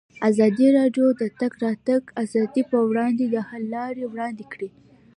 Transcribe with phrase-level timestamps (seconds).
[0.29, 4.69] ازادي راډیو د د تګ راتګ ازادي پر وړاندې د حل لارې وړاندې کړي.